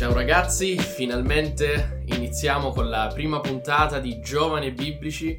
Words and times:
Ciao 0.00 0.14
ragazzi, 0.14 0.78
finalmente 0.78 2.04
iniziamo 2.06 2.70
con 2.70 2.88
la 2.88 3.10
prima 3.12 3.38
puntata 3.40 3.98
di 3.98 4.18
Giovani 4.20 4.68
e 4.68 4.72
Biblici. 4.72 5.38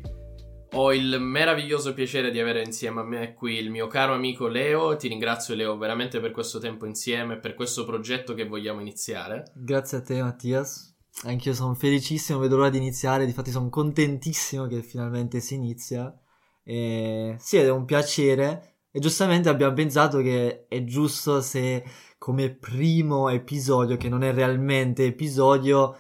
Ho 0.74 0.94
il 0.94 1.20
meraviglioso 1.20 1.96
piacere 1.96 2.30
di 2.30 2.40
avere 2.40 2.62
insieme 2.62 3.00
a 3.00 3.04
me 3.04 3.34
qui 3.34 3.56
il 3.56 3.72
mio 3.72 3.88
caro 3.88 4.14
amico 4.14 4.46
Leo. 4.48 4.96
Ti 4.96 5.08
ringrazio 5.08 5.56
Leo 5.56 5.80
veramente 5.80 6.20
per 6.20 6.30
questo 6.30 6.60
tempo 6.60 6.86
insieme, 6.86 7.40
per 7.40 7.56
questo 7.56 7.86
progetto 7.86 8.36
che 8.36 8.46
vogliamo 8.46 8.82
iniziare. 8.82 9.46
Grazie 9.56 9.98
a 9.98 10.02
te 10.02 10.22
Mattias. 10.22 10.96
Anch'io 11.24 11.56
sono 11.56 11.74
felicissimo, 11.74 12.38
vedo 12.38 12.58
l'ora 12.58 12.70
di 12.70 12.78
iniziare, 12.78 13.26
difatti 13.26 13.50
sono 13.50 13.68
contentissimo 13.70 14.68
che 14.68 14.84
finalmente 14.84 15.40
si 15.40 15.56
inizia. 15.56 16.16
E 16.64 17.36
sì, 17.40 17.58
è 17.58 17.68
un 17.72 17.86
piacere. 17.86 18.76
E 18.94 19.00
giustamente 19.00 19.50
abbiamo 19.50 19.74
pensato 19.74 20.20
che 20.20 20.68
è 20.68 20.84
giusto 20.84 21.42
se 21.42 21.84
come 22.22 22.52
primo 22.52 23.30
episodio, 23.30 23.98
che 23.98 24.08
non 24.08 24.22
è 24.22 24.32
realmente 24.32 25.06
episodio, 25.06 25.98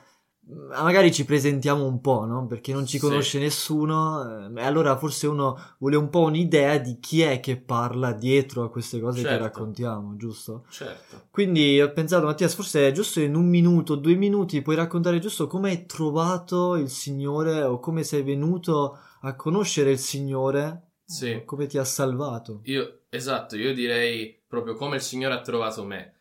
magari 0.70 1.11
ci 1.11 1.25
presentiamo 1.25 1.84
un 1.84 1.99
po', 1.99 2.25
no? 2.25 2.45
Perché 2.45 2.73
non 2.73 2.85
ci 2.85 2.99
conosce 2.99 3.39
sì. 3.39 3.44
nessuno, 3.44 4.52
e 4.55 4.63
allora 4.63 4.95
forse 4.99 5.25
uno 5.25 5.57
vuole 5.80 5.95
un 5.95 6.09
po' 6.09 6.20
un'idea 6.20 6.77
di 6.77 6.99
chi 6.99 7.21
è 7.21 7.39
che 7.39 7.57
parla 7.57 8.11
dietro 8.13 8.61
a 8.63 8.70
queste 8.70 8.99
cose 8.99 9.21
certo. 9.21 9.35
che 9.35 9.41
raccontiamo, 9.41 10.16
giusto? 10.16 10.66
Certo. 10.70 11.23
Quindi 11.31 11.81
ho 11.81 11.91
pensato, 11.91 12.27
Mattias, 12.27 12.53
forse 12.53 12.88
è 12.88 12.91
giusto 12.91 13.19
in 13.19 13.33
un 13.33 13.47
minuto, 13.47 13.95
due 13.95 14.13
minuti, 14.13 14.61
puoi 14.61 14.75
raccontare 14.75 15.17
giusto 15.17 15.47
come 15.47 15.72
hai 15.72 15.88
trovato 15.88 16.75
il 16.75 16.91
Signore 16.91 17.63
o 17.63 17.80
come 17.80 18.03
sei 18.03 18.22
venuto 18.22 18.95
a 19.22 19.35
conoscere 19.35 19.89
il 19.89 19.99
Signore, 19.99 20.91
sì. 21.12 21.42
come 21.46 21.68
ti 21.68 21.78
ha 21.78 21.84
salvato. 21.84 22.62
Io, 22.66 23.02
esatto, 23.09 23.56
io 23.56 23.73
direi 23.73 24.40
proprio 24.48 24.76
come 24.76 24.95
il 24.95 25.02
Signore 25.02 25.36
ha 25.36 25.42
trovato 25.42 25.84
me. 25.84 26.16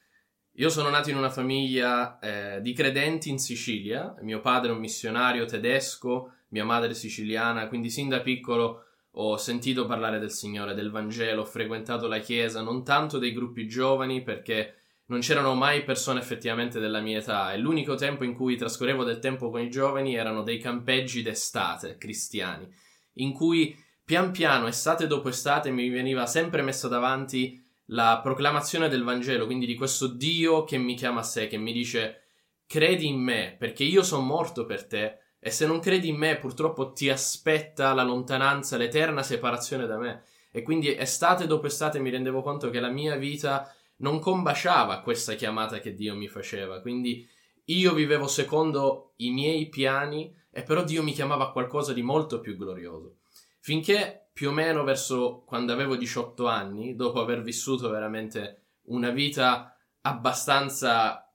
Io 0.55 0.69
sono 0.69 0.91
nato 0.91 1.11
in 1.11 1.17
una 1.17 1.31
famiglia 1.31 2.19
eh, 2.19 2.61
di 2.61 2.73
credenti 2.73 3.31
in 3.31 3.39
Sicilia, 3.39 4.15
mio 4.21 4.41
padre 4.41 4.71
è 4.71 4.75
un 4.75 4.81
missionario 4.81 5.47
tedesco, 5.47 6.33
mia 6.49 6.65
madre 6.65 6.91
è 6.91 6.95
siciliana, 6.95 7.69
quindi 7.69 7.89
sin 7.89 8.09
da 8.09 8.21
piccolo 8.21 8.85
ho 9.13 9.37
sentito 9.37 9.87
parlare 9.87 10.19
del 10.19 10.31
Signore, 10.31 10.75
del 10.75 10.91
Vangelo, 10.91 11.43
ho 11.43 11.47
frequentato 11.47 12.07
la 12.07 12.19
Chiesa, 12.19 12.61
non 12.61 12.85
tanto 12.85 13.19
dei 13.19 13.33
gruppi 13.33 13.67
giovani 13.67 14.23
perché 14.23 14.75
non 15.07 15.21
c'erano 15.21 15.55
mai 15.55 15.83
persone 15.83 16.21
effettivamente 16.21 16.79
della 16.79 17.01
mia 17.01 17.19
età 17.19 17.53
e 17.53 17.59
l'unico 17.59 17.95
tempo 17.95 18.23
in 18.23 18.35
cui 18.35 18.57
trascorrevo 18.57 19.03
del 19.03 19.19
tempo 19.19 19.51
con 19.51 19.61
i 19.61 19.71
giovani 19.71 20.15
erano 20.15 20.43
dei 20.43 20.59
campeggi 20.59 21.23
d'estate 21.23 21.97
cristiani, 21.97 22.69
in 23.15 23.33
cui 23.33 23.77
pian 24.11 24.33
piano, 24.33 24.67
estate 24.67 25.07
dopo 25.07 25.29
estate, 25.29 25.71
mi 25.71 25.89
veniva 25.89 26.27
sempre 26.27 26.63
messo 26.63 26.89
davanti 26.89 27.65
la 27.91 28.19
proclamazione 28.21 28.89
del 28.89 29.05
Vangelo, 29.05 29.47
quindi 29.47 29.67
di 29.67 29.77
questo 29.77 30.09
Dio 30.09 30.65
che 30.65 30.79
mi 30.79 30.97
chiama 30.97 31.21
a 31.21 31.23
sé, 31.23 31.47
che 31.47 31.59
mi 31.59 31.73
dice 31.73 32.23
credi 32.67 33.07
in 33.07 33.21
me 33.21 33.55
perché 33.57 33.85
io 33.85 34.03
sono 34.03 34.23
morto 34.23 34.67
per 34.67 34.85
te 34.85 35.19
e 35.39 35.53
se 35.53 35.65
non 35.65 35.79
credi 35.79 36.09
in 36.09 36.17
me 36.17 36.39
purtroppo 36.39 36.93
ti 36.93 37.09
aspetta 37.09 37.95
la 37.95 38.03
lontananza, 38.03 38.77
l'eterna 38.77 39.23
separazione 39.23 39.87
da 39.87 39.97
me. 39.97 40.25
E 40.51 40.63
quindi 40.63 40.93
estate 40.93 41.47
dopo 41.47 41.69
estate 41.69 42.01
mi 42.01 42.11
rendevo 42.11 42.43
conto 42.43 42.69
che 42.69 42.81
la 42.81 42.91
mia 42.91 43.15
vita 43.15 43.73
non 43.99 44.19
combaciava 44.19 45.03
questa 45.03 45.35
chiamata 45.35 45.79
che 45.79 45.95
Dio 45.95 46.17
mi 46.17 46.27
faceva, 46.27 46.81
quindi 46.81 47.25
io 47.67 47.95
vivevo 47.95 48.27
secondo 48.27 49.13
i 49.19 49.31
miei 49.31 49.69
piani 49.69 50.35
e 50.51 50.65
però 50.65 50.83
Dio 50.83 51.05
mi 51.05 51.13
chiamava 51.13 51.45
a 51.45 51.53
qualcosa 51.53 51.93
di 51.93 52.03
molto 52.03 52.41
più 52.41 52.57
glorioso. 52.57 53.20
Finché 53.61 54.31
più 54.33 54.49
o 54.49 54.53
meno 54.53 54.85
verso 54.85 55.43
quando 55.47 55.73
avevo 55.73 55.97
18 55.97 56.47
anni, 56.47 56.97
dopo 56.97 57.21
aver 57.21 57.43
vissuto 57.43 57.91
veramente 57.91 58.69
una 58.85 59.11
vita 59.11 59.77
abbastanza 60.03 61.31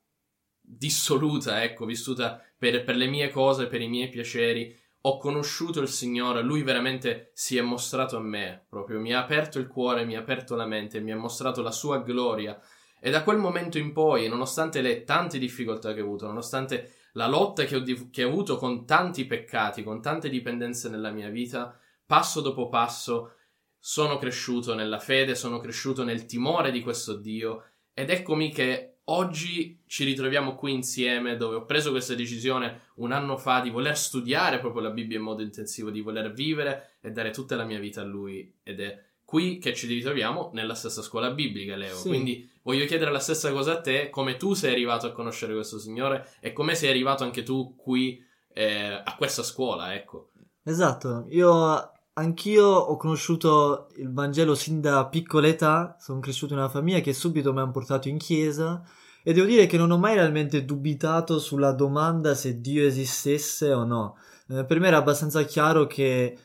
dissoluta, 0.59 1.63
ecco, 1.63 1.85
vissuta 1.85 2.41
per, 2.57 2.83
per, 2.83 2.95
le 2.95 3.05
mie 3.05 3.29
cose, 3.29 3.67
per 3.67 3.81
i 3.81 3.87
miei 3.87 4.09
piaceri, 4.09 4.75
ho 5.01 5.17
conosciuto 5.17 5.81
il 5.81 5.87
Signore, 5.87 6.41
Lui 6.41 6.63
veramente 6.63 7.29
si 7.35 7.57
è 7.57 7.61
mostrato 7.61 8.17
a 8.17 8.21
me, 8.21 8.65
proprio 8.67 8.99
mi 8.99 9.13
ha 9.13 9.19
aperto 9.19 9.59
il 9.59 9.67
cuore, 9.67 10.03
mi 10.03 10.15
ha 10.15 10.19
aperto 10.19 10.55
la 10.55 10.65
mente, 10.65 10.99
mi 10.99 11.11
ha 11.11 11.17
mostrato 11.17 11.61
la 11.61 11.71
sua 11.71 11.99
gloria. 11.99 12.59
E 12.99 13.11
da 13.11 13.21
quel 13.21 13.37
momento 13.37 13.77
in 13.77 13.93
poi, 13.93 14.27
nonostante 14.27 14.81
le 14.81 15.03
tante 15.03 15.37
difficoltà 15.37 15.93
che 15.93 16.01
ho 16.01 16.05
avuto, 16.05 16.25
nonostante 16.25 16.95
la 17.13 17.27
lotta 17.27 17.65
che 17.65 17.75
ho, 17.75 17.83
che 18.09 18.23
ho 18.23 18.29
avuto 18.29 18.57
con 18.57 18.83
tanti 18.87 19.25
peccati, 19.25 19.83
con 19.83 20.01
tante 20.01 20.27
dipendenze 20.27 20.89
nella 20.89 21.11
mia 21.11 21.29
vita, 21.29 21.79
passo 22.05 22.41
dopo 22.41 22.69
passo 22.69 23.31
sono 23.77 24.17
cresciuto 24.17 24.73
nella 24.73 24.99
fede, 24.99 25.35
sono 25.35 25.59
cresciuto 25.59 26.03
nel 26.03 26.25
timore 26.25 26.71
di 26.71 26.81
questo 26.81 27.15
Dio 27.15 27.63
ed 27.93 28.09
eccomi 28.09 28.51
che 28.51 28.95
oggi 29.05 29.83
ci 29.85 30.03
ritroviamo 30.03 30.55
qui 30.55 30.73
insieme 30.73 31.37
dove 31.37 31.55
ho 31.55 31.65
preso 31.65 31.91
questa 31.91 32.15
decisione 32.15 32.89
un 32.95 33.11
anno 33.11 33.37
fa 33.37 33.59
di 33.59 33.69
voler 33.69 33.97
studiare 33.97 34.59
proprio 34.59 34.81
la 34.81 34.89
Bibbia 34.89 35.17
in 35.17 35.23
modo 35.23 35.41
intensivo, 35.41 35.91
di 35.91 36.01
voler 36.01 36.31
vivere 36.33 36.97
e 37.01 37.11
dare 37.11 37.31
tutta 37.31 37.55
la 37.55 37.63
mia 37.63 37.79
vita 37.79 38.01
a 38.01 38.05
Lui 38.05 38.51
ed 38.63 38.79
è 38.79 39.03
qui 39.23 39.57
che 39.57 39.73
ci 39.73 39.87
ritroviamo 39.87 40.51
nella 40.53 40.75
stessa 40.75 41.01
scuola 41.01 41.31
biblica, 41.31 41.75
Leo. 41.75 41.95
Sì. 41.95 42.07
Quindi 42.07 42.49
voglio 42.63 42.85
chiedere 42.85 43.11
la 43.11 43.19
stessa 43.19 43.51
cosa 43.51 43.73
a 43.73 43.81
te, 43.81 44.09
come 44.09 44.37
tu 44.37 44.53
sei 44.53 44.71
arrivato 44.71 45.07
a 45.07 45.11
conoscere 45.11 45.53
questo 45.53 45.79
Signore 45.79 46.33
e 46.39 46.53
come 46.53 46.75
sei 46.75 46.89
arrivato 46.89 47.23
anche 47.23 47.43
tu 47.43 47.75
qui 47.75 48.23
eh, 48.53 49.01
a 49.03 49.15
questa 49.15 49.43
scuola, 49.43 49.93
ecco. 49.93 50.31
Esatto, 50.63 51.25
io 51.29 51.91
Anch'io 52.17 52.65
ho 52.65 52.95
conosciuto 52.95 53.89
il 53.97 54.09
Vangelo 54.09 54.55
sin 54.55 54.79
da 54.79 55.05
piccola 55.07 55.47
età, 55.47 55.97
sono 55.99 56.21
cresciuto 56.21 56.53
in 56.53 56.59
una 56.59 56.69
famiglia 56.69 57.01
che 57.01 57.11
subito 57.11 57.51
mi 57.51 57.59
ha 57.59 57.67
portato 57.67 58.07
in 58.07 58.17
chiesa 58.17 58.81
e 59.21 59.33
devo 59.33 59.45
dire 59.45 59.65
che 59.65 59.75
non 59.75 59.91
ho 59.91 59.97
mai 59.97 60.13
realmente 60.13 60.63
dubitato 60.63 61.39
sulla 61.39 61.73
domanda 61.73 62.33
se 62.33 62.61
Dio 62.61 62.85
esistesse 62.85 63.73
o 63.73 63.83
no. 63.83 64.15
Eh, 64.47 64.63
per 64.63 64.79
me 64.79 64.87
era 64.87 64.95
abbastanza 64.95 65.43
chiaro 65.43 65.87
che 65.87 66.37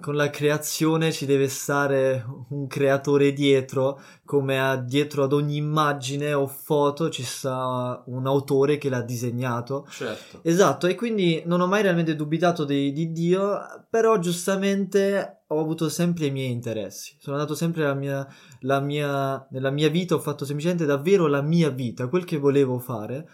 con 0.00 0.16
la 0.16 0.30
creazione 0.30 1.12
ci 1.12 1.26
deve 1.26 1.48
stare 1.48 2.24
un 2.48 2.66
creatore 2.66 3.32
dietro, 3.32 4.00
come 4.24 4.60
a, 4.60 4.76
dietro 4.76 5.22
ad 5.22 5.32
ogni 5.32 5.56
immagine 5.56 6.32
o 6.32 6.48
foto 6.48 7.08
ci 7.08 7.22
sta 7.22 8.02
un 8.06 8.26
autore 8.26 8.78
che 8.78 8.88
l'ha 8.88 9.02
disegnato. 9.02 9.86
Certo. 9.88 10.40
Esatto, 10.42 10.88
e 10.88 10.96
quindi 10.96 11.42
non 11.46 11.60
ho 11.60 11.68
mai 11.68 11.82
realmente 11.82 12.16
dubitato 12.16 12.64
di, 12.64 12.92
di 12.92 13.12
Dio, 13.12 13.60
però 13.88 14.18
giustamente 14.18 15.44
ho 15.46 15.60
avuto 15.60 15.88
sempre 15.88 16.26
i 16.26 16.30
miei 16.32 16.50
interessi. 16.50 17.16
Sono 17.20 17.36
andato 17.36 17.54
sempre 17.54 17.84
la 17.84 17.94
mia, 17.94 18.26
la 18.60 18.80
mia, 18.80 19.46
nella 19.50 19.70
mia 19.70 19.88
vita, 19.88 20.16
ho 20.16 20.20
fatto 20.20 20.44
semplicemente 20.44 20.84
davvero 20.84 21.28
la 21.28 21.42
mia 21.42 21.70
vita, 21.70 22.08
quel 22.08 22.24
che 22.24 22.38
volevo 22.38 22.80
fare, 22.80 23.28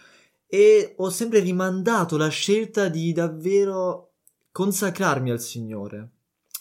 e 0.47 0.95
ho 0.99 1.09
sempre 1.09 1.41
rimandato 1.41 2.19
la 2.19 2.29
scelta 2.29 2.89
di 2.89 3.13
davvero 3.15 4.13
consacrarmi 4.53 5.31
al 5.31 5.41
Signore 5.41 6.11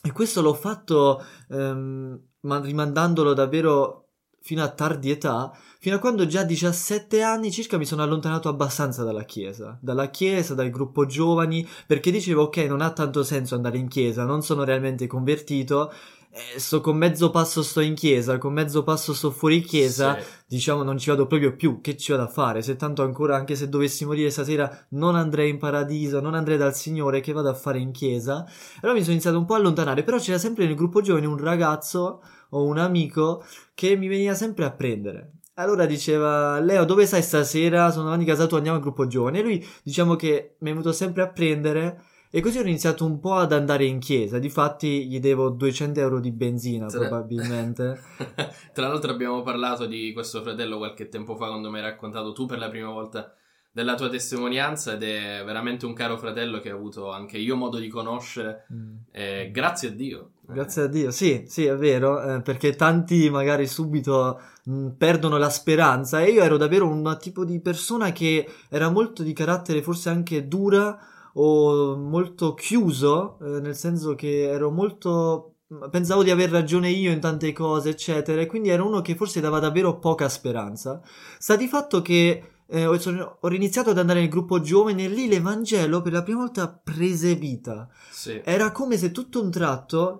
e 0.05 0.11
questo 0.11 0.43
l'ho 0.43 0.53
fatto 0.53 1.19
ehm, 1.49 2.19
rimandandolo 2.41 3.33
davvero 3.33 4.09
fino 4.39 4.61
a 4.61 4.69
tardi 4.69 5.09
età, 5.09 5.51
fino 5.79 5.95
a 5.95 5.99
quando 5.99 6.27
già 6.27 6.41
a 6.41 6.43
17 6.43 7.23
anni 7.23 7.51
circa 7.51 7.79
mi 7.79 7.85
sono 7.85 8.03
allontanato 8.03 8.47
abbastanza 8.47 9.03
dalla 9.03 9.23
chiesa, 9.23 9.79
dalla 9.81 10.11
chiesa, 10.11 10.53
dal 10.53 10.69
gruppo 10.69 11.07
giovani, 11.07 11.67
perché 11.87 12.11
dicevo 12.11 12.43
ok, 12.43 12.57
non 12.57 12.81
ha 12.81 12.91
tanto 12.91 13.23
senso 13.23 13.55
andare 13.55 13.79
in 13.79 13.87
chiesa, 13.87 14.23
non 14.23 14.43
sono 14.43 14.63
realmente 14.63 15.07
convertito 15.07 15.91
eh, 16.37 16.59
sto 16.59 16.81
con 16.81 16.97
mezzo 16.97 17.29
passo 17.29 17.63
sto 17.63 17.79
in 17.79 17.95
chiesa, 17.95 18.37
con 18.37 18.51
mezzo 18.51 18.83
passo 18.83 19.13
sto 19.13 19.31
fuori 19.31 19.61
chiesa, 19.61 20.19
sì. 20.19 20.27
diciamo 20.47 20.83
non 20.83 20.97
ci 20.97 21.09
vado 21.09 21.27
proprio 21.27 21.55
più, 21.55 21.79
che 21.79 21.95
ci 21.95 22.11
vado 22.11 22.23
a 22.25 22.27
fare? 22.27 22.61
Se 22.61 22.75
tanto 22.75 23.03
ancora, 23.03 23.37
anche 23.37 23.55
se 23.55 23.69
dovessi 23.69 24.03
morire 24.03 24.29
stasera, 24.29 24.85
non 24.89 25.15
andrei 25.15 25.49
in 25.49 25.57
paradiso, 25.57 26.19
non 26.19 26.35
andrei 26.35 26.57
dal 26.57 26.75
Signore, 26.75 27.21
che 27.21 27.31
vado 27.31 27.47
a 27.47 27.53
fare 27.53 27.79
in 27.79 27.91
chiesa? 27.91 28.45
Allora 28.81 28.97
mi 28.97 28.99
sono 28.99 29.13
iniziato 29.13 29.37
un 29.37 29.45
po' 29.45 29.53
a 29.53 29.57
allontanare, 29.59 30.03
però 30.03 30.17
c'era 30.17 30.37
sempre 30.37 30.65
nel 30.65 30.75
gruppo 30.75 30.99
giovane 30.99 31.25
un 31.25 31.37
ragazzo 31.37 32.21
o 32.49 32.63
un 32.65 32.79
amico 32.79 33.41
che 33.73 33.95
mi 33.95 34.09
veniva 34.09 34.33
sempre 34.33 34.65
a 34.65 34.71
prendere. 34.71 35.35
Allora 35.53 35.85
diceva, 35.85 36.59
Leo, 36.59 36.83
dove 36.83 37.05
stai 37.05 37.21
stasera? 37.21 37.89
Sono 37.91 38.03
davanti 38.05 38.25
a 38.25 38.33
casa 38.33 38.45
tua, 38.45 38.57
andiamo 38.57 38.77
al 38.77 38.83
gruppo 38.83 39.07
giovane. 39.07 39.39
E 39.39 39.41
lui, 39.41 39.65
diciamo 39.83 40.17
che 40.17 40.55
mi 40.59 40.69
è 40.69 40.73
venuto 40.73 40.91
sempre 40.91 41.23
a 41.23 41.29
prendere 41.29 42.01
e 42.35 42.41
così 42.41 42.57
ho 42.57 42.63
iniziato 42.63 43.05
un 43.05 43.17
po' 43.21 43.35
ad 43.35 43.53
andare 43.53 43.85
in 43.85 43.97
chiesa. 43.99 44.39
Difatti, 44.39 45.07
gli 45.07 45.21
devo 45.21 45.47
200 45.51 46.01
euro 46.01 46.19
di 46.19 46.33
benzina, 46.33 46.87
Tra... 46.87 46.99
probabilmente. 46.99 47.97
Tra 48.73 48.89
l'altro, 48.89 49.11
abbiamo 49.11 49.41
parlato 49.41 49.85
di 49.85 50.11
questo 50.11 50.41
fratello 50.41 50.75
qualche 50.75 51.07
tempo 51.07 51.37
fa 51.37 51.47
quando 51.47 51.71
mi 51.71 51.77
hai 51.77 51.83
raccontato 51.83 52.33
tu 52.33 52.45
per 52.45 52.57
la 52.57 52.67
prima 52.67 52.89
volta 52.89 53.33
della 53.71 53.95
tua 53.95 54.09
testimonianza 54.09 54.95
ed 54.95 55.03
è 55.03 55.43
veramente 55.45 55.85
un 55.85 55.93
caro 55.93 56.17
fratello 56.17 56.59
che 56.59 56.73
ho 56.73 56.75
avuto 56.75 57.09
anche 57.09 57.37
io 57.37 57.55
modo 57.55 57.77
di 57.77 57.87
conoscere. 57.87 58.65
Mm. 58.73 58.95
Eh, 59.13 59.49
grazie 59.53 59.87
a 59.87 59.91
Dio. 59.91 60.31
Grazie 60.41 60.81
a 60.81 60.87
Dio, 60.87 61.11
sì, 61.11 61.45
sì, 61.47 61.63
è 61.63 61.75
vero, 61.77 62.21
eh, 62.21 62.41
perché 62.41 62.75
tanti 62.75 63.29
magari 63.29 63.65
subito 63.65 64.41
mh, 64.65 64.73
mm, 64.73 64.87
perdono 64.97 65.37
la 65.37 65.49
speranza 65.49 66.19
e 66.19 66.31
io 66.31 66.43
ero 66.43 66.57
davvero 66.57 66.85
un 66.85 67.17
tipo 67.17 67.45
di 67.45 67.61
persona 67.61 68.11
che 68.11 68.45
era 68.67 68.89
molto 68.89 69.23
di 69.23 69.31
carattere 69.31 69.81
forse 69.81 70.09
anche 70.09 70.49
dura 70.49 71.13
o 71.37 71.95
molto 71.95 72.53
chiuso, 72.53 73.37
eh, 73.41 73.59
nel 73.59 73.75
senso 73.75 74.15
che 74.15 74.43
ero 74.49 74.71
molto 74.71 75.55
pensavo 75.89 76.23
di 76.23 76.29
aver 76.29 76.51
ragione 76.51 76.89
io 76.89 77.11
in 77.11 77.19
tante 77.19 77.51
cose, 77.51 77.89
eccetera, 77.89 78.41
e 78.41 78.45
quindi 78.45 78.69
ero 78.69 78.85
uno 78.85 79.01
che 79.01 79.15
forse 79.15 79.41
dava 79.41 79.59
davvero 79.59 79.97
poca 79.97 80.29
speranza. 80.29 81.01
Sta 81.37 81.55
di 81.55 81.67
fatto 81.67 82.01
che 82.01 82.54
eh, 82.67 82.85
ho, 82.85 83.37
ho 83.39 83.53
iniziato 83.53 83.91
ad 83.91 83.97
andare 83.97 84.19
nel 84.21 84.29
gruppo 84.29 84.59
giovane 84.61 85.05
e 85.05 85.07
lì 85.09 85.27
l'Evangelo 85.27 86.01
per 86.01 86.13
la 86.13 86.23
prima 86.23 86.39
volta 86.39 86.67
prese 86.69 87.35
vita. 87.35 87.87
Sì. 88.11 88.41
Era 88.43 88.71
come 88.71 88.97
se 88.97 89.11
tutto 89.11 89.41
un 89.41 89.51
tratto, 89.51 90.19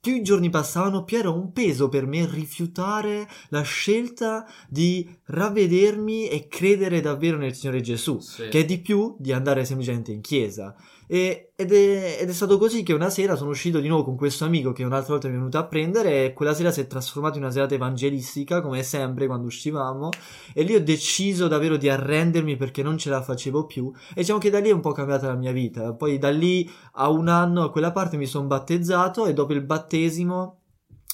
più 0.00 0.14
i 0.14 0.22
giorni 0.22 0.50
passavano, 0.50 1.04
più 1.04 1.18
era 1.18 1.30
un 1.30 1.52
peso 1.52 1.88
per 1.88 2.06
me 2.06 2.26
rifiutare 2.26 3.28
la 3.50 3.62
scelta 3.62 4.46
di 4.68 5.08
ravvedermi 5.26 6.28
e 6.28 6.48
credere 6.48 7.00
davvero 7.00 7.36
nel 7.36 7.54
Signore 7.54 7.80
Gesù, 7.80 8.18
Sì. 8.20 8.48
che 8.48 8.60
è 8.60 8.64
di 8.64 8.78
più 8.80 9.14
di 9.18 9.32
andare 9.32 9.64
semplicemente 9.64 10.12
in 10.12 10.20
chiesa. 10.20 10.74
E- 11.12 11.52
ed, 11.54 11.70
è, 11.72 12.16
ed 12.22 12.28
è 12.30 12.32
stato 12.32 12.56
così 12.56 12.82
che 12.82 12.94
una 12.94 13.10
sera 13.10 13.36
sono 13.36 13.50
uscito 13.50 13.80
di 13.80 13.88
nuovo 13.88 14.02
con 14.02 14.16
questo 14.16 14.46
amico 14.46 14.72
che 14.72 14.82
un'altra 14.82 15.12
volta 15.12 15.28
mi 15.28 15.34
è 15.34 15.36
venuto 15.36 15.58
a 15.58 15.66
prendere 15.66 16.24
e 16.24 16.32
quella 16.32 16.54
sera 16.54 16.70
si 16.70 16.80
è 16.80 16.86
trasformato 16.86 17.36
in 17.36 17.42
una 17.42 17.52
serata 17.52 17.74
evangelistica, 17.74 18.62
come 18.62 18.82
sempre 18.82 19.26
quando 19.26 19.44
uscivamo, 19.44 20.08
e 20.54 20.62
lì 20.62 20.74
ho 20.74 20.82
deciso 20.82 21.48
davvero 21.48 21.76
di 21.76 21.90
arrendermi 21.90 22.56
perché 22.56 22.82
non 22.82 22.96
ce 22.96 23.10
la 23.10 23.20
facevo 23.20 23.66
più 23.66 23.92
e 24.12 24.20
diciamo 24.22 24.38
che 24.38 24.48
da 24.48 24.58
lì 24.58 24.70
è 24.70 24.72
un 24.72 24.80
po' 24.80 24.92
cambiata 24.92 25.26
la 25.26 25.36
mia 25.36 25.52
vita. 25.52 25.92
Poi 25.92 26.16
da 26.16 26.30
lì 26.30 26.66
a 26.92 27.10
un 27.10 27.28
anno 27.28 27.64
a 27.64 27.70
quella 27.70 27.92
parte 27.92 28.16
mi 28.16 28.24
sono 28.24 28.46
battezzato 28.46 29.26
e 29.26 29.34
dopo 29.34 29.52
il 29.52 29.60
battesimo 29.60 30.61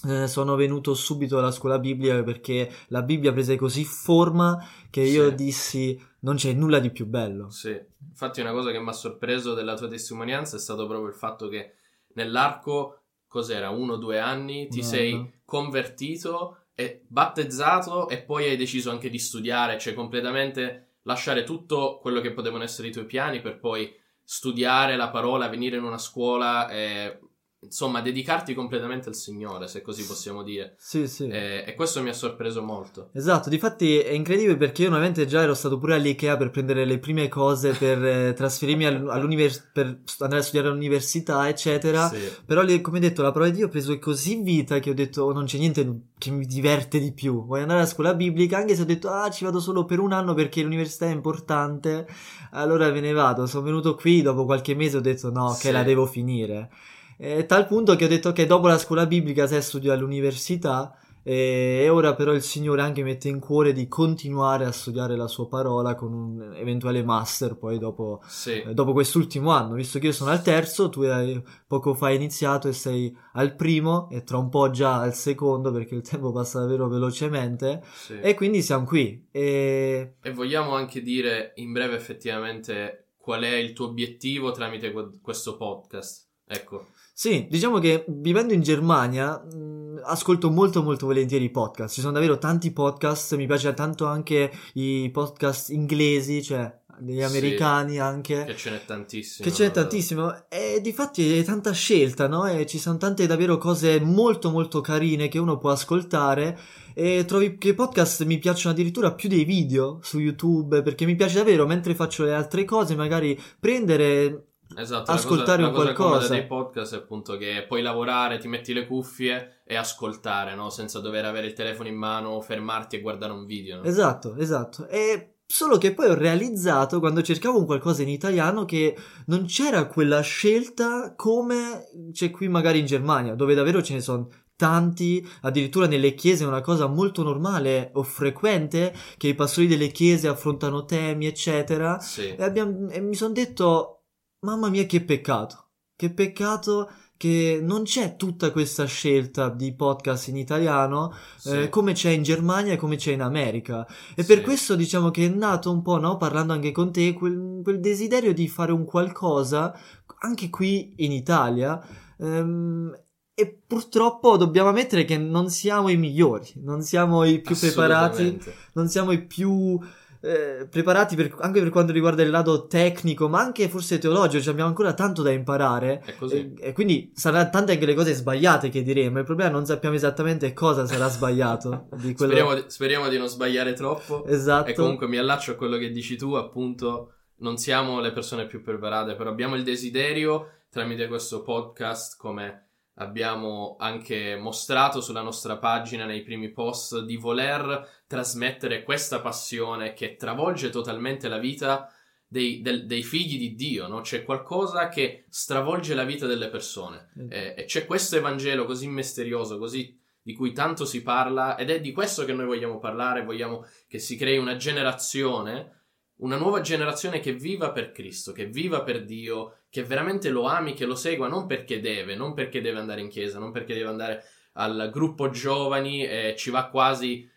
eh, 0.06 0.28
sono 0.28 0.54
venuto 0.54 0.94
subito 0.94 1.38
alla 1.38 1.50
scuola 1.50 1.78
biblica 1.78 2.22
perché 2.22 2.70
la 2.88 3.02
Bibbia 3.02 3.32
prese 3.32 3.56
così 3.56 3.84
forma 3.84 4.56
che 4.90 5.00
io 5.00 5.28
Sì. 5.30 5.34
dissi 5.34 6.06
non 6.20 6.36
c'è 6.36 6.52
nulla 6.52 6.78
di 6.78 6.90
più 6.90 7.06
bello. 7.06 7.50
Sì, 7.50 7.76
infatti 8.08 8.40
una 8.40 8.52
cosa 8.52 8.70
che 8.70 8.78
mi 8.80 8.88
ha 8.88 8.92
sorpreso 8.92 9.54
della 9.54 9.74
tua 9.76 9.88
testimonianza 9.88 10.56
è 10.56 10.60
stato 10.60 10.86
proprio 10.86 11.08
il 11.08 11.14
fatto 11.14 11.48
che 11.48 11.74
nell'arco, 12.14 13.02
cos'era, 13.26 13.70
uno 13.70 13.94
o 13.94 13.96
due 13.96 14.18
anni, 14.18 14.68
ti 14.68 14.78
Un 14.78 14.84
sei 14.84 15.12
anno. 15.12 15.32
convertito 15.44 16.56
e 16.74 17.02
battezzato 17.08 18.08
e 18.08 18.22
poi 18.22 18.48
hai 18.48 18.56
deciso 18.56 18.90
anche 18.90 19.10
di 19.10 19.18
studiare, 19.18 19.78
cioè 19.78 19.94
completamente 19.94 20.98
lasciare 21.02 21.42
tutto 21.44 21.98
quello 22.00 22.20
che 22.20 22.32
potevano 22.32 22.62
essere 22.62 22.88
i 22.88 22.92
tuoi 22.92 23.06
piani 23.06 23.40
per 23.40 23.58
poi 23.58 23.92
studiare 24.22 24.96
la 24.96 25.08
parola, 25.08 25.48
venire 25.48 25.76
in 25.76 25.84
una 25.84 25.98
scuola 25.98 26.68
e 26.68 27.18
insomma 27.60 28.00
dedicarti 28.00 28.54
completamente 28.54 29.08
al 29.08 29.14
Signore, 29.16 29.66
se 29.66 29.82
così 29.82 30.04
possiamo 30.06 30.42
dire. 30.42 30.74
Sì, 30.78 31.08
sì. 31.08 31.26
E, 31.28 31.64
e 31.66 31.74
questo 31.74 32.00
mi 32.02 32.08
ha 32.08 32.12
sorpreso 32.12 32.62
molto. 32.62 33.10
Esatto, 33.12 33.48
difatti 33.48 33.98
è 33.98 34.10
incredibile 34.12 34.56
perché 34.56 34.82
io 34.82 34.88
ovviamente 34.88 35.26
già 35.26 35.42
ero 35.42 35.54
stato 35.54 35.78
pure 35.78 35.94
all'IKEA 35.96 36.36
per 36.36 36.50
prendere 36.50 36.84
le 36.84 36.98
prime 36.98 37.28
cose 37.28 37.72
per 37.72 38.04
eh, 38.04 38.32
trasferirmi 38.36 38.84
all- 38.86 39.08
all'univers- 39.10 39.70
per 39.72 40.00
andare 40.18 40.40
a 40.40 40.44
studiare 40.44 40.68
all'università, 40.68 41.48
eccetera. 41.48 42.08
Sì, 42.08 42.18
Però 42.46 42.62
come 42.80 43.00
detto, 43.00 43.22
la 43.22 43.32
parola 43.32 43.50
di 43.50 43.56
Dio 43.56 43.66
ha 43.66 43.70
preso 43.70 43.98
così 43.98 44.40
vita 44.42 44.78
che 44.78 44.90
ho 44.90 44.94
detto 44.94 45.24
"Oh, 45.24 45.32
non 45.32 45.44
c'è 45.44 45.58
niente 45.58 46.02
che 46.18 46.30
mi 46.30 46.46
diverte 46.46 46.98
di 46.98 47.12
più. 47.12 47.44
Voglio 47.44 47.62
andare 47.62 47.80
a 47.82 47.86
scuola 47.86 48.14
biblica, 48.14 48.56
anche 48.58 48.74
se 48.76 48.82
ho 48.82 48.86
detto 48.86 49.08
ah 49.08 49.30
ci 49.30 49.44
vado 49.44 49.58
solo 49.60 49.84
per 49.84 49.98
un 49.98 50.12
anno 50.12 50.34
perché 50.34 50.62
l'università 50.62 51.06
è 51.06 51.10
importante, 51.12 52.06
allora 52.52 52.90
me 52.90 53.00
ne 53.00 53.12
vado. 53.12 53.46
Sono 53.46 53.64
venuto 53.64 53.94
qui, 53.94 54.22
dopo 54.22 54.44
qualche 54.44 54.74
mese 54.74 54.98
ho 54.98 55.00
detto 55.00 55.30
no, 55.30 55.50
che 55.54 55.68
Sì. 55.68 55.70
la 55.72 55.82
devo 55.82 56.06
finire. 56.06 56.70
E 57.18 57.46
tal 57.46 57.66
punto 57.66 57.96
che 57.96 58.04
ho 58.04 58.08
detto 58.08 58.32
che 58.32 58.46
dopo 58.46 58.68
la 58.68 58.78
scuola 58.78 59.04
biblica 59.06 59.46
se 59.46 59.60
studio 59.60 59.92
all'università 59.92 60.96
e 61.22 61.82
e 61.82 61.88
ora 61.90 62.14
però 62.14 62.32
il 62.32 62.42
Signore 62.42 62.80
anche 62.80 63.02
mette 63.02 63.28
in 63.28 63.38
cuore 63.38 63.72
di 63.72 63.86
continuare 63.86 64.64
a 64.64 64.72
studiare 64.72 65.14
la 65.14 65.26
sua 65.26 65.46
parola 65.46 65.94
con 65.94 66.12
un 66.12 66.54
eventuale 66.54 67.02
master 67.02 67.56
poi 67.56 67.78
dopo 67.78 68.20
sì. 68.26 68.62
eh, 68.62 68.72
dopo 68.72 68.92
quest'ultimo 68.92 69.50
anno, 69.50 69.74
visto 69.74 69.98
che 69.98 70.06
io 70.06 70.12
sono 70.12 70.30
al 70.30 70.42
terzo, 70.42 70.88
tu 70.88 71.02
hai 71.02 71.42
poco 71.66 71.94
fa 71.94 72.10
iniziato 72.10 72.68
e 72.68 72.72
sei 72.72 73.14
al 73.34 73.54
primo 73.54 74.08
e 74.10 74.22
tra 74.22 74.38
un 74.38 74.48
po' 74.48 74.70
già 74.70 75.00
al 75.00 75.14
secondo 75.14 75.70
perché 75.70 75.94
il 75.94 76.02
tempo 76.02 76.32
passa 76.32 76.60
davvero 76.60 76.88
velocemente 76.88 77.82
sì. 77.92 78.18
e 78.20 78.34
quindi 78.34 78.62
siamo 78.62 78.84
qui. 78.84 79.26
E 79.30 80.14
E 80.22 80.32
vogliamo 80.32 80.74
anche 80.74 81.02
dire 81.02 81.52
in 81.56 81.72
breve 81.72 81.96
effettivamente 81.96 83.10
qual 83.18 83.42
è 83.42 83.54
il 83.54 83.74
tuo 83.74 83.86
obiettivo 83.88 84.50
tramite 84.50 84.92
que- 84.92 85.18
questo 85.20 85.56
podcast. 85.56 86.27
Ecco, 86.48 86.86
sì, 87.12 87.46
diciamo 87.50 87.78
che 87.78 88.04
vivendo 88.08 88.52
in 88.54 88.62
Germania 88.62 89.36
mh, 89.38 90.00
ascolto 90.04 90.50
molto 90.50 90.82
molto 90.82 91.06
volentieri 91.06 91.44
i 91.44 91.50
podcast, 91.50 91.94
ci 91.94 92.00
sono 92.00 92.12
davvero 92.14 92.38
tanti 92.38 92.70
podcast, 92.72 93.36
mi 93.36 93.46
piace 93.46 93.74
tanto 93.74 94.06
anche 94.06 94.50
i 94.74 95.10
podcast 95.12 95.70
inglesi, 95.70 96.42
cioè 96.42 96.74
degli 97.00 97.18
Sì. 97.18 97.22
americani 97.22 97.98
anche. 97.98 98.44
che 98.44 98.56
ce 98.56 98.70
n'è 98.70 98.84
tantissimo. 98.84 99.48
Che 99.48 99.54
ce 99.54 99.64
n'è 99.66 99.70
tantissimo 99.70 100.48
e 100.48 100.80
difatti 100.82 101.38
è 101.38 101.44
tanta 101.44 101.70
scelta, 101.72 102.26
no? 102.26 102.44
E 102.46 102.66
ci 102.66 102.78
sono 102.78 102.96
tante 102.96 103.26
davvero 103.26 103.56
cose 103.58 104.00
molto 104.00 104.50
molto 104.50 104.80
carine 104.80 105.28
che 105.28 105.38
uno 105.38 105.58
può 105.58 105.70
ascoltare 105.70 106.58
e 106.94 107.24
trovi 107.24 107.56
che 107.56 107.68
i 107.68 107.74
podcast 107.74 108.24
mi 108.24 108.38
piacciono 108.38 108.74
addirittura 108.74 109.12
più 109.12 109.28
dei 109.28 109.44
video 109.44 110.00
su 110.02 110.18
YouTube 110.18 110.82
perché 110.82 111.04
mi 111.04 111.14
piace 111.14 111.36
davvero 111.36 111.66
mentre 111.66 111.94
faccio 111.94 112.24
le 112.24 112.34
altre 112.34 112.64
cose 112.64 112.96
magari 112.96 113.40
prendere 113.60 114.47
Esatto, 114.76 115.10
ascoltare 115.10 115.62
la 115.62 115.68
un 115.68 115.74
cosa, 115.74 115.86
la 115.88 115.92
cosa 115.94 116.08
qualcosa. 116.08 116.32
dei 116.34 116.46
podcast 116.46 116.94
è 116.94 116.98
appunto 116.98 117.36
che 117.36 117.64
puoi 117.66 117.82
lavorare, 117.82 118.38
ti 118.38 118.48
metti 118.48 118.72
le 118.72 118.86
cuffie 118.86 119.62
e 119.64 119.76
ascoltare, 119.76 120.54
no? 120.54 120.70
Senza 120.70 121.00
dover 121.00 121.24
avere 121.24 121.46
il 121.46 121.52
telefono 121.54 121.88
in 121.88 121.96
mano, 121.96 122.40
fermarti 122.40 122.96
e 122.96 123.00
guardare 123.00 123.32
un 123.32 123.44
video. 123.46 123.78
no? 123.78 123.82
Esatto, 123.84 124.36
esatto. 124.36 124.86
E 124.88 125.36
solo 125.46 125.78
che 125.78 125.94
poi 125.94 126.10
ho 126.10 126.14
realizzato 126.14 126.98
quando 127.00 127.22
cercavo 127.22 127.58
un 127.58 127.64
qualcosa 127.64 128.02
in 128.02 128.10
italiano 128.10 128.64
che 128.66 128.94
non 129.26 129.46
c'era 129.46 129.86
quella 129.86 130.20
scelta 130.20 131.14
come 131.16 131.88
c'è 132.12 132.30
qui 132.30 132.48
magari 132.48 132.78
in 132.78 132.86
Germania, 132.86 133.34
dove 133.34 133.54
davvero 133.54 133.82
ce 133.82 133.94
ne 133.94 134.00
sono 134.00 134.28
tanti, 134.54 135.26
addirittura 135.42 135.86
nelle 135.86 136.14
chiese 136.14 136.44
è 136.44 136.46
una 136.46 136.60
cosa 136.60 136.86
molto 136.88 137.22
normale 137.22 137.90
o 137.94 138.02
frequente 138.02 138.92
che 139.16 139.28
i 139.28 139.34
pastori 139.34 139.66
delle 139.68 139.88
chiese 139.88 140.28
affrontano 140.28 140.84
temi, 140.84 141.26
eccetera. 141.26 141.98
Sì, 142.00 142.34
E, 142.34 142.42
abbiam- 142.42 142.88
e 142.92 143.00
mi 143.00 143.14
sono 143.14 143.32
detto, 143.32 143.97
mamma 144.40 144.68
mia, 144.68 144.84
che 144.84 145.02
peccato. 145.02 145.64
Che 145.96 146.12
peccato 146.12 146.90
che 147.16 147.58
non 147.60 147.82
c'è 147.82 148.14
tutta 148.14 148.52
questa 148.52 148.84
scelta 148.84 149.48
di 149.48 149.74
podcast 149.74 150.28
in 150.28 150.36
italiano 150.36 151.12
sì. 151.36 151.62
eh, 151.62 151.68
come 151.68 151.92
c'è 151.92 152.10
in 152.10 152.22
Germania 152.22 152.74
e 152.74 152.76
come 152.76 152.94
c'è 152.94 153.12
in 153.12 153.22
America. 153.22 153.84
E 154.14 154.22
Sì. 154.22 154.28
per 154.32 154.42
questo 154.42 154.76
diciamo 154.76 155.10
che 155.10 155.26
è 155.26 155.28
nato 155.28 155.72
un 155.72 155.82
po', 155.82 155.98
no? 155.98 156.16
Parlando 156.16 156.52
anche 156.52 156.70
con 156.70 156.92
te, 156.92 157.12
quel, 157.14 157.60
quel 157.64 157.80
desiderio 157.80 158.32
di 158.32 158.46
fare 158.46 158.70
un 158.70 158.84
qualcosa 158.84 159.76
anche 160.20 160.48
qui 160.50 160.94
in 160.98 161.12
Italia. 161.12 161.80
ehm, 162.18 162.92
e 163.34 163.62
purtroppo 163.64 164.36
dobbiamo 164.36 164.68
ammettere 164.70 165.04
che 165.04 165.16
non 165.16 165.48
siamo 165.48 165.88
i 165.90 165.96
migliori, 165.96 166.54
non 166.56 166.82
siamo 166.82 167.22
i 167.22 167.40
più 167.40 167.56
preparati 167.56 168.36
non 168.72 168.88
siamo 168.88 169.12
i 169.12 169.24
più 169.24 169.78
eh, 170.20 170.66
preparati 170.68 171.14
per- 171.14 171.34
anche 171.40 171.60
per 171.60 171.70
quanto 171.70 171.92
riguarda 171.92 172.22
il 172.22 172.30
lato 172.30 172.66
tecnico, 172.66 173.28
ma 173.28 173.40
anche 173.40 173.68
forse 173.68 173.98
teologico, 173.98 174.42
cioè 174.42 174.52
abbiamo 174.52 174.68
ancora 174.68 174.94
tanto 174.94 175.22
da 175.22 175.30
imparare. 175.30 176.02
E, 176.30 176.52
e 176.58 176.72
quindi 176.72 177.12
saranno 177.14 177.50
tante 177.50 177.72
anche 177.72 177.86
le 177.86 177.94
cose 177.94 178.12
sbagliate 178.14 178.68
che 178.68 178.82
diremo. 178.82 179.18
Il 179.18 179.24
problema 179.24 179.50
è 179.50 179.52
che 179.52 179.58
non 179.58 179.66
sappiamo 179.66 179.94
esattamente 179.94 180.52
cosa 180.52 180.86
sarà 180.86 181.08
sbagliato. 181.08 181.88
Di 181.96 182.14
quello... 182.14 182.32
Speriamo, 182.32 182.68
speriamo 182.68 183.08
di 183.08 183.18
non 183.18 183.28
sbagliare 183.28 183.72
troppo. 183.74 184.24
Esatto. 184.26 184.70
E 184.70 184.74
comunque 184.74 185.08
mi 185.08 185.18
allaccio 185.18 185.52
a 185.52 185.54
quello 185.54 185.76
che 185.76 185.90
dici 185.90 186.16
tu, 186.16 186.34
appunto, 186.34 187.12
non 187.38 187.56
siamo 187.56 188.00
le 188.00 188.12
persone 188.12 188.46
più 188.46 188.62
preparate, 188.62 189.14
però 189.14 189.30
abbiamo 189.30 189.54
il 189.54 189.62
desiderio 189.62 190.52
tramite 190.70 191.08
questo 191.08 191.42
podcast, 191.42 192.16
come 192.18 192.67
abbiamo 192.98 193.76
anche 193.78 194.36
mostrato 194.36 195.00
sulla 195.00 195.22
nostra 195.22 195.56
pagina 195.56 196.04
nei 196.04 196.22
primi 196.22 196.50
post, 196.50 197.00
di 197.00 197.16
voler 197.16 198.02
trasmettere 198.06 198.82
questa 198.82 199.20
passione 199.20 199.92
che 199.92 200.16
travolge 200.16 200.70
totalmente 200.70 201.28
la 201.28 201.38
vita 201.38 201.92
dei, 202.26 202.60
del- 202.60 202.86
dei 202.86 203.02
figli 203.02 203.38
di 203.38 203.54
Dio, 203.54 203.88
no? 203.88 204.00
C'è 204.02 204.24
qualcosa 204.24 204.88
che 204.88 205.24
stravolge 205.30 205.94
la 205.94 206.04
vita 206.04 206.26
delle 206.26 206.48
persone. 206.48 207.10
Eh, 207.30 207.54
e 207.56 207.64
c'è 207.64 207.86
questo 207.86 208.16
Evangelo 208.16 208.66
così 208.66 208.86
misterioso, 208.86 209.58
così 209.58 209.96
di 210.20 210.34
cui 210.34 210.52
tanto 210.52 210.84
si 210.84 211.02
parla, 211.02 211.56
ed 211.56 211.70
è 211.70 211.80
di 211.80 211.90
questo 211.92 212.26
che 212.26 212.34
noi 212.34 212.44
vogliamo 212.44 212.78
parlare, 212.78 213.24
vogliamo 213.24 213.64
che 213.86 213.98
si 213.98 214.14
crei 214.14 214.36
una 214.36 214.56
generazione, 214.56 215.77
una 216.18 216.36
nuova 216.36 216.60
generazione 216.60 217.20
che 217.20 217.32
viva 217.32 217.70
per 217.70 217.92
Cristo, 217.92 218.32
che 218.32 218.46
viva 218.46 218.82
per 218.82 219.04
Dio, 219.04 219.58
che 219.70 219.84
veramente 219.84 220.30
lo 220.30 220.46
ami, 220.46 220.74
che 220.74 220.86
lo 220.86 220.94
segua 220.94 221.28
non 221.28 221.46
perché 221.46 221.80
deve, 221.80 222.14
non 222.16 222.34
perché 222.34 222.60
deve 222.60 222.78
andare 222.78 223.00
in 223.00 223.08
chiesa, 223.08 223.38
non 223.38 223.52
perché 223.52 223.74
deve 223.74 223.88
andare 223.88 224.24
al 224.54 224.90
gruppo 224.92 225.30
giovani 225.30 226.04
e 226.04 226.34
ci 226.36 226.50
va 226.50 226.68
quasi 226.68 227.28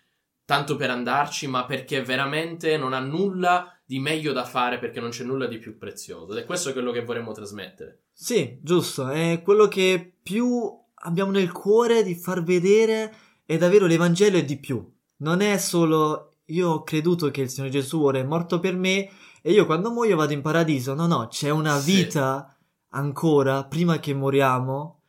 tanto 0.45 0.75
per 0.75 0.89
andarci, 0.89 1.47
ma 1.47 1.65
perché 1.65 2.01
veramente 2.01 2.77
non 2.77 2.93
ha 2.93 2.99
nulla 2.99 3.73
di 3.85 3.99
meglio 3.99 4.33
da 4.33 4.45
fare 4.45 4.79
perché 4.79 4.99
non 4.99 5.09
c'è 5.09 5.23
nulla 5.23 5.45
di 5.45 5.57
più 5.57 5.77
prezioso. 5.77 6.31
Ed 6.31 6.39
è 6.39 6.45
questo 6.45 6.73
quello 6.73 6.91
che 6.91 7.03
vorremmo 7.03 7.31
trasmettere. 7.31 8.03
Sì, 8.11 8.57
giusto. 8.61 9.09
È 9.09 9.41
quello 9.43 9.67
che 9.67 10.13
più 10.21 10.79
abbiamo 11.03 11.31
nel 11.31 11.51
cuore 11.51 12.03
di 12.03 12.15
far 12.15 12.43
vedere 12.43 13.13
è 13.45 13.57
davvero 13.57 13.85
l'Evangelo 13.85 14.37
e 14.37 14.45
di 14.45 14.57
più. 14.57 14.89
Non 15.17 15.41
è 15.41 15.57
solo 15.57 16.30
io 16.51 16.69
ho 16.69 16.83
creduto 16.83 17.29
che 17.31 17.41
il 17.41 17.49
Signore 17.49 17.71
Gesù 17.71 18.01
ora 18.03 18.19
è 18.19 18.23
morto 18.23 18.59
per 18.59 18.75
me 18.75 19.09
e 19.41 19.51
io 19.51 19.65
quando 19.65 19.91
muoio 19.91 20.15
vado 20.15 20.33
in 20.33 20.41
paradiso. 20.41 20.93
No, 20.93 21.07
no, 21.07 21.27
c'è 21.27 21.49
una 21.49 21.77
Sì. 21.79 21.95
vita 21.95 22.55
ancora 22.89 23.63
prima 23.65 23.99
che 23.99 24.13
moriamo 24.13 25.00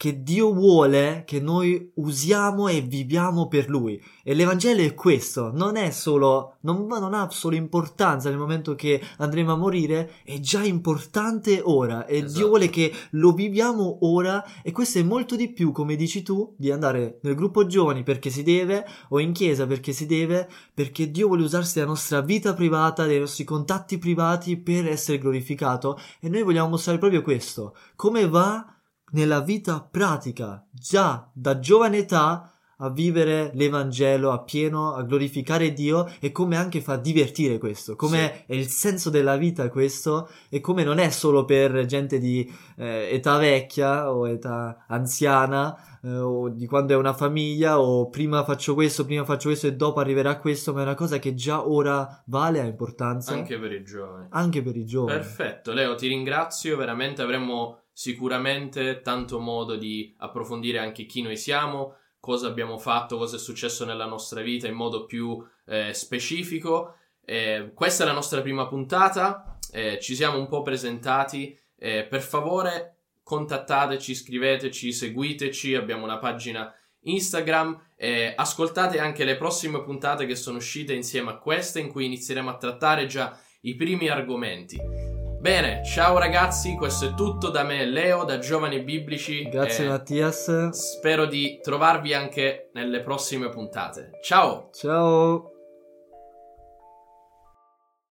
che 0.00 0.22
Dio 0.22 0.54
vuole 0.54 1.24
che 1.26 1.40
noi 1.40 1.92
usiamo 1.96 2.68
e 2.68 2.80
viviamo 2.80 3.48
per 3.48 3.68
Lui. 3.68 4.02
E 4.24 4.32
l'Evangelo 4.32 4.80
è 4.80 4.94
questo, 4.94 5.50
non 5.52 5.76
è 5.76 5.90
solo, 5.90 6.56
non, 6.60 6.86
non, 6.86 7.12
ha 7.12 7.28
solo 7.28 7.54
importanza 7.54 8.30
nel 8.30 8.38
momento 8.38 8.74
che 8.74 8.98
andremo 9.18 9.52
a 9.52 9.56
morire, 9.56 10.12
è 10.24 10.40
già 10.40 10.64
importante 10.64 11.60
ora 11.62 12.06
e 12.06 12.16
esatto. 12.16 12.32
Dio 12.32 12.48
vuole 12.48 12.70
che 12.70 12.90
lo 13.10 13.32
viviamo 13.32 13.98
ora 14.00 14.42
e 14.62 14.72
questo 14.72 15.00
è 15.00 15.02
molto 15.02 15.36
di 15.36 15.52
più, 15.52 15.70
come 15.70 15.96
dici 15.96 16.22
tu, 16.22 16.54
di 16.56 16.70
andare 16.70 17.18
nel 17.20 17.34
gruppo 17.34 17.66
giovani 17.66 18.02
perché 18.02 18.30
si 18.30 18.42
deve 18.42 18.86
o 19.10 19.20
in 19.20 19.34
chiesa 19.34 19.66
perché 19.66 19.92
si 19.92 20.06
deve, 20.06 20.48
perché 20.72 21.10
Dio 21.10 21.26
vuole 21.26 21.42
usarsi 21.42 21.78
la 21.78 21.84
nostra 21.84 22.22
vita 22.22 22.54
privata, 22.54 23.04
dei 23.04 23.18
nostri 23.18 23.44
contatti 23.44 23.98
privati 23.98 24.56
per 24.56 24.88
essere 24.88 25.18
glorificato 25.18 26.00
e 26.20 26.30
noi 26.30 26.42
vogliamo 26.42 26.70
mostrare 26.70 26.96
proprio 26.96 27.20
questo, 27.20 27.76
come 27.96 28.26
va 28.26 28.64
nella 29.12 29.40
vita 29.40 29.80
pratica, 29.80 30.66
già 30.70 31.30
da 31.32 31.58
giovane 31.58 31.98
età, 31.98 32.50
a 32.82 32.90
vivere 32.90 33.50
l'Evangelo 33.54 34.32
appieno, 34.32 34.94
a 34.94 35.02
glorificare 35.02 35.72
Dio 35.72 36.10
e 36.18 36.32
come 36.32 36.56
anche 36.56 36.80
fa 36.80 36.96
divertire 36.96 37.58
questo, 37.58 37.94
come 37.96 38.44
sì. 38.46 38.52
è 38.52 38.54
il 38.54 38.68
senso 38.68 39.10
della 39.10 39.36
vita 39.36 39.68
questo 39.68 40.30
e 40.48 40.60
come 40.60 40.82
non 40.82 40.98
è 40.98 41.10
solo 41.10 41.44
per 41.44 41.84
gente 41.84 42.18
di 42.18 42.50
eh, 42.76 43.10
età 43.12 43.36
vecchia 43.36 44.10
o 44.12 44.26
età 44.26 44.84
anziana 44.88 45.98
eh, 46.02 46.16
o 46.16 46.48
di 46.48 46.66
quando 46.66 46.94
è 46.94 46.96
una 46.96 47.12
famiglia 47.12 47.80
o 47.80 48.08
prima 48.08 48.44
faccio 48.44 48.72
questo, 48.74 49.04
prima 49.04 49.24
faccio 49.24 49.48
questo 49.48 49.66
e 49.66 49.74
dopo 49.74 50.00
arriverà 50.00 50.38
questo, 50.38 50.72
ma 50.72 50.80
è 50.80 50.84
una 50.84 50.94
cosa 50.94 51.18
che 51.18 51.34
già 51.34 51.68
ora 51.68 52.22
vale, 52.26 52.60
ha 52.60 52.64
importanza. 52.64 53.34
Anche 53.34 53.58
per 53.58 53.72
i 53.72 53.84
giovani. 53.84 54.26
Anche 54.30 54.62
per 54.62 54.76
i 54.76 54.86
giovani. 54.86 55.18
Perfetto, 55.18 55.72
Leo, 55.74 55.94
ti 55.96 56.08
ringrazio, 56.08 56.78
veramente 56.78 57.20
avremmo 57.20 57.80
sicuramente 58.00 59.02
tanto 59.02 59.40
modo 59.40 59.76
di 59.76 60.14
approfondire 60.20 60.78
anche 60.78 61.04
chi 61.04 61.20
noi 61.20 61.36
siamo, 61.36 61.96
cosa 62.18 62.46
abbiamo 62.46 62.78
fatto, 62.78 63.18
cosa 63.18 63.36
è 63.36 63.38
successo 63.38 63.84
nella 63.84 64.06
nostra 64.06 64.40
vita 64.40 64.66
in 64.66 64.72
modo 64.72 65.04
più 65.04 65.46
eh, 65.66 65.92
specifico. 65.92 66.94
Eh, 67.22 67.72
questa 67.74 68.04
è 68.04 68.06
la 68.06 68.14
nostra 68.14 68.40
prima 68.40 68.66
puntata, 68.68 69.58
eh, 69.70 69.98
ci 70.00 70.14
siamo 70.14 70.38
un 70.38 70.48
po' 70.48 70.62
presentati. 70.62 71.54
Eh, 71.76 72.06
per 72.06 72.22
favore 72.22 73.00
contattateci, 73.22 74.14
scriveteci, 74.14 74.94
seguiteci, 74.94 75.74
abbiamo 75.74 76.04
una 76.04 76.18
pagina 76.18 76.74
Instagram. 77.00 77.88
ascoltate 78.34 78.98
anche 78.98 79.24
le 79.24 79.36
prossime 79.36 79.82
puntate 79.82 80.24
che 80.24 80.36
sono 80.36 80.56
uscite 80.56 80.94
insieme 80.94 81.32
a 81.32 81.38
queste, 81.38 81.80
in 81.80 81.88
cui 81.88 82.06
inizieremo 82.06 82.48
a 82.48 82.56
trattare 82.56 83.04
già 83.04 83.38
i 83.60 83.74
primi 83.74 84.08
argomenti. 84.08 85.19
Bene, 85.40 85.82
ciao 85.82 86.18
ragazzi, 86.18 86.74
questo 86.74 87.06
è 87.06 87.14
tutto 87.14 87.48
da 87.48 87.62
me, 87.62 87.86
Leo, 87.86 88.24
da 88.24 88.38
Giovani 88.38 88.82
Biblici. 88.82 89.48
Grazie 89.48 89.88
Mattias. 89.88 90.68
Spero 90.68 91.24
di 91.24 91.58
trovarvi 91.62 92.12
anche 92.12 92.68
nelle 92.74 93.00
prossime 93.00 93.48
puntate. 93.48 94.10
Ciao! 94.22 94.68
Ciao! 94.70 95.59